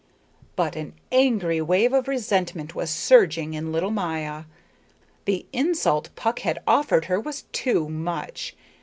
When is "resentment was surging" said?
2.07-3.53